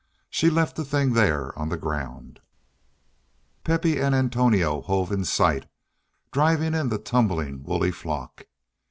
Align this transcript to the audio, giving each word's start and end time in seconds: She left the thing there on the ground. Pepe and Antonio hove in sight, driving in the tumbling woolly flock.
She 0.31 0.49
left 0.49 0.77
the 0.77 0.83
thing 0.83 1.13
there 1.13 1.55
on 1.55 1.69
the 1.69 1.77
ground. 1.77 2.39
Pepe 3.63 3.99
and 3.99 4.15
Antonio 4.15 4.81
hove 4.81 5.11
in 5.11 5.23
sight, 5.25 5.67
driving 6.31 6.73
in 6.73 6.89
the 6.89 6.97
tumbling 6.97 7.61
woolly 7.61 7.91
flock. 7.91 8.47